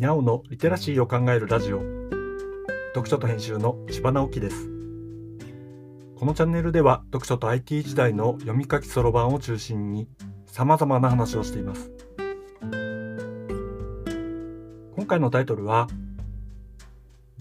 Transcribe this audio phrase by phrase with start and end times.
[0.00, 1.82] 直のリテラシーを考えるラジオ。
[2.94, 4.70] 読書と編集の千葉直樹です。
[6.16, 10.08] このチャンネルでは読書と IT 時代の読み書きそろばんを中心に
[10.46, 11.90] 様々な話をしています。
[14.96, 15.86] 今回のタイトルは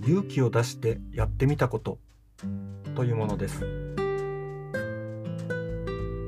[0.01, 1.97] 勇気を出してやってみたこと
[2.93, 3.65] というものです。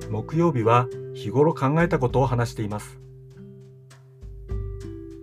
[0.10, 3.02] 木曜日は日頃考えたことを話しています。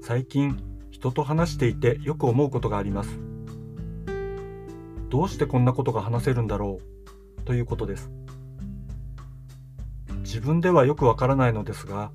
[0.03, 0.63] 最近
[0.99, 3.21] 人と話していてよく思うことがあります。
[5.09, 6.81] どうしてこんなことが話せるんだろ
[7.39, 7.43] う？
[7.43, 8.11] ということです。
[10.23, 12.11] 自分ではよくわからないのですが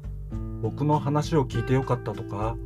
[0.62, 2.58] 僕の話を聞いてよかったとか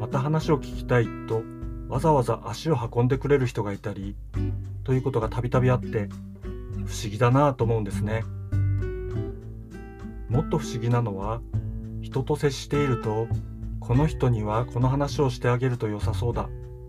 [0.00, 1.42] また話を聞きたいと
[1.88, 4.16] わざわざ足を運んでくれる人がいたり
[4.82, 6.08] ということがたびたびあって
[6.86, 8.24] 不思議だなぁと思うんですね。
[10.28, 11.40] もっと不思議なのは
[12.00, 13.28] 人と接していると
[13.82, 16.48] この人にはこの話をしてあげると良さそうだ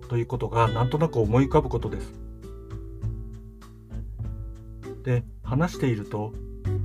[0.09, 2.13] ということがなんとなく思い浮かぶことです。
[5.03, 6.33] で話していると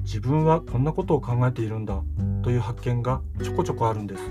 [0.03, 2.03] 自分はこんなことを考えているんだ
[2.43, 4.23] という発見がちょこちょこあるんです。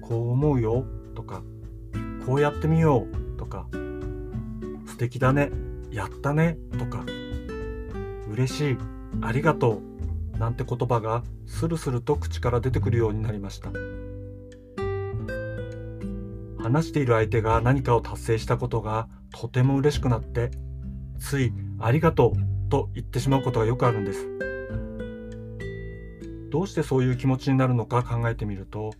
[0.00, 1.42] こう思うよとか
[2.24, 3.66] こうやってみようとか
[4.86, 5.50] 素敵だね
[5.90, 7.04] やったねとか
[8.30, 8.78] 嬉しい
[9.22, 9.91] ありがとう
[10.42, 13.70] なんて言葉がスルスルと口から出てくるようになりました。
[16.58, 20.50] 話している相手が何かを達成したことがとても嬉しくなって
[21.20, 22.38] つい「ありがとう」
[22.70, 24.26] と言ってしまうことがよくあるんです。
[26.50, 28.90] どうしてそういう気持ちになるのか考えてみると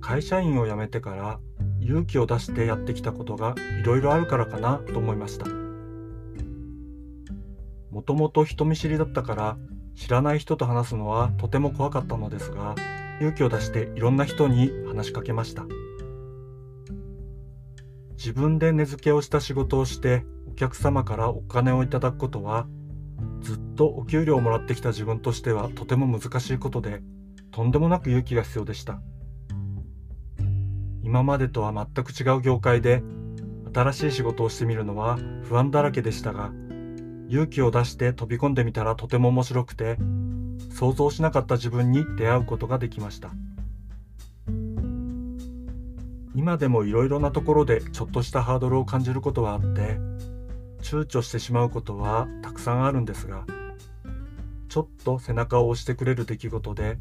[0.00, 1.38] 会社員を辞めてから
[1.80, 5.44] 勇気を出してやってきたことがいろいろあるからかなと思いました。
[7.90, 9.58] もともと人見知りだったから
[9.98, 12.76] 知らない人と話すのはとても怖かったのですが
[13.20, 15.66] 勇気を出していろんな人に話しかけました。
[18.12, 22.66] 自分で値付けをした仕事をしてお客様からお金をいただくことは
[23.40, 27.02] ずっとお給料をもらってきた自分としてはとても難しいことで
[27.50, 29.00] とんでもなく勇気が必要でした。
[31.02, 33.02] 今までとは全く違う業界で
[33.72, 36.52] 新しい仕事をしてみるのは不安だらけでしたが
[37.28, 39.98] 勇気を出して飛び込んでみたらとても面白くて
[40.74, 43.30] 想像しなかった自分に出会うことができました
[46.34, 49.98] 今でもいろいろなところでちょっとしたハードルを感じることはあって
[50.82, 53.44] 躊躇してしまうことはたくさんあるんですが
[54.68, 56.96] ちょっと背中を押してくれる出来事で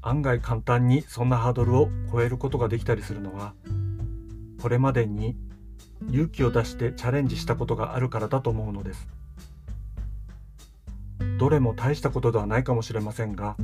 [0.00, 3.52] 案外簡単にそんなハードルを超えることができたりするのは
[4.62, 5.36] これまでに
[6.10, 9.17] 勇気を出してチャレンジしたことがあるからだと思うのです。
[11.38, 13.56] どれも大したことではないかもしれませんが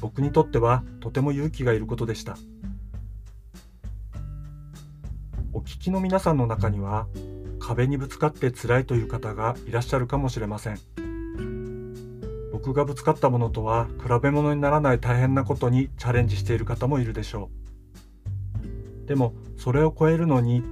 [0.00, 2.36] 僕にとってはとても勇気がいることでした。
[5.52, 7.06] お聞きの皆さんの中には
[7.60, 10.78] 壁にぶつかって辛いという方がいらっしゃるかもしれません。
[12.52, 17.50] 僕がぶつかったものとは比べ物にならない大変なことにチャレンジしている方もいるでしょ
[19.04, 19.06] う。
[19.06, 20.62] でもそれを超えるのに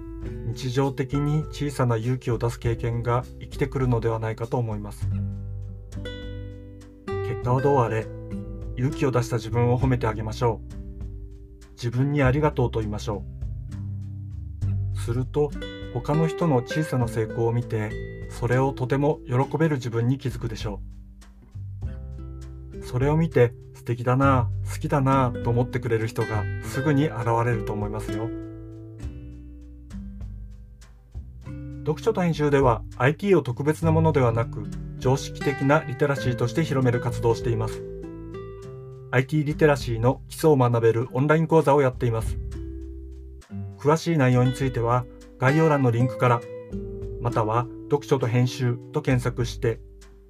[0.47, 5.08] 日常的に小さな勇気を出す経験が生きてくるのではないかと思います。
[7.42, 8.06] 結果はどうあれ
[8.76, 11.72] 勇気を出した自分を褒めてあげましょう。
[11.72, 13.25] 自分にありがとうと言いましょ
[14.94, 14.98] う。
[15.00, 15.50] すると
[15.92, 20.81] 他の人の小さな成功を見てそれをとても喜べる自分に気づくでしょ
[22.76, 22.84] う。
[22.84, 28.31] それを見て素敵だな好きだなと思ってくれる人がすぐに現れると思いますよ。
[31.81, 34.62] 読書と編集では IT を特別なものではなく
[35.02, 37.82] 常識的なリテラシーとして広める活動をしています。
[39.10, 42.38] IT リテラシーの基礎を学べるオンライン講座をやっています。
[43.80, 45.04] 詳しい内容については
[45.38, 46.40] 概要欄のリンクから、
[47.20, 49.80] または読書と編集と検索して、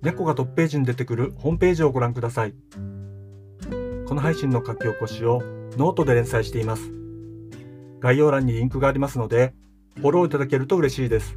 [0.01, 2.55] 猫がトップページに出てくるホームページをご覧ください。
[4.09, 5.43] この配信の書き起こしを
[5.77, 6.91] ノートで連載しています。
[8.01, 9.53] 概要欄にリンクがありますので、
[9.97, 11.37] フォローいただけると嬉しいです。